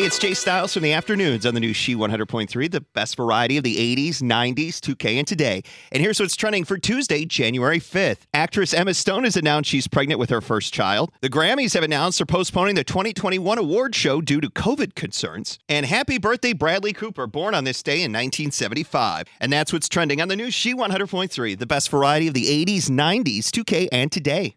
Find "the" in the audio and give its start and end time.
0.82-0.94, 1.52-1.60, 2.70-2.80, 3.64-3.76, 11.20-11.28, 12.76-12.82, 20.28-20.36, 21.58-21.66, 22.32-22.46